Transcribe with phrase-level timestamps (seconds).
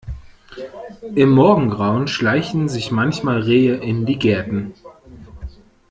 [1.13, 4.73] Im Morgengrauen schleichen sich manchmal Rehe in die Gärten.